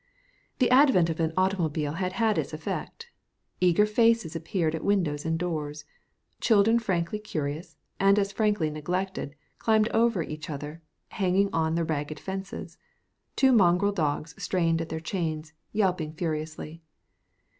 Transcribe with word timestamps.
The 0.57 0.71
advent 0.71 1.11
of 1.11 1.19
an 1.19 1.31
automobile 1.37 1.91
had 1.93 2.13
had 2.13 2.39
its 2.39 2.53
effect. 2.53 3.11
Eager 3.59 3.85
faces 3.85 4.35
appeared 4.35 4.73
at 4.73 4.83
windows 4.83 5.25
and 5.25 5.37
doors. 5.37 5.85
Children 6.39 6.79
frankly 6.79 7.19
curious 7.19 7.77
and 7.99 8.17
as 8.17 8.31
frankly 8.31 8.71
neglected 8.71 9.35
climbed 9.59 9.89
over 9.89 10.23
each 10.23 10.49
other, 10.49 10.81
hanging 11.09 11.51
on 11.53 11.75
the 11.75 11.83
ragged 11.83 12.19
fences. 12.19 12.79
Two 13.35 13.51
mongrel 13.51 13.91
dogs 13.91 14.33
strained 14.41 14.81
at 14.81 14.89
their 14.89 14.99
chains, 14.99 15.53
yelping 15.71 16.13
furiously. 16.13 16.81